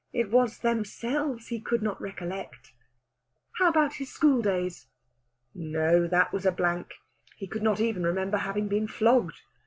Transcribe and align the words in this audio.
It 0.11 0.31
was 0.31 0.57
themselves 0.57 1.49
he 1.49 1.59
could 1.61 1.83
not 1.83 2.01
recollect. 2.01 2.71
How 3.59 3.69
about 3.69 3.93
his 3.97 4.11
schooldays? 4.11 4.87
No, 5.53 6.07
that 6.07 6.33
was 6.33 6.43
a 6.43 6.51
blank. 6.51 6.95
He 7.37 7.45
could 7.45 7.61
not 7.61 7.79
even 7.79 8.01
remember 8.03 8.37
having 8.39 8.67
been 8.67 8.87
flogged. 8.87 9.41